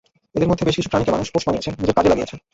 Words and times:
এদের 0.35 0.49
মধ্যে 0.49 0.63
বেশ 0.67 0.75
কিছু 0.77 0.89
প্রাণীকে 0.91 1.13
মানুষ 1.15 1.27
পোষ 1.33 1.43
মানিয়েছে, 1.47 1.69
নিজের 1.81 1.95
কাজে 1.97 2.11
লাগিয়েছে। 2.11 2.35